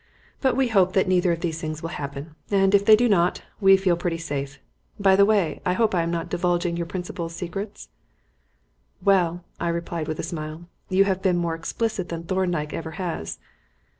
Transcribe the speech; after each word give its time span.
But 0.41 0.55
we 0.57 0.69
hope 0.69 0.93
that 0.93 1.07
neither 1.07 1.31
of 1.31 1.41
these 1.41 1.61
things 1.61 1.83
will 1.83 1.91
happen, 1.93 2.33
and, 2.49 2.73
if 2.73 2.83
they 2.83 2.95
do 2.95 3.07
not, 3.07 3.43
we 3.59 3.77
feel 3.77 3.95
pretty 3.95 4.17
safe. 4.17 4.57
By 4.99 5.15
the 5.15 5.27
way, 5.27 5.61
I 5.63 5.73
hope 5.73 5.93
I 5.93 6.01
am 6.01 6.09
not 6.09 6.27
divulging 6.27 6.75
your 6.75 6.87
principal's 6.87 7.35
secrets?" 7.35 7.87
"Well," 9.03 9.43
I 9.59 9.67
replied, 9.67 10.07
with 10.07 10.17
a 10.17 10.23
smile, 10.23 10.65
"you 10.89 11.03
have 11.03 11.21
been 11.21 11.37
more 11.37 11.53
explicit 11.53 12.09
than 12.09 12.23
Thorndyke 12.23 12.73
ever 12.73 12.93
has." 12.97 13.37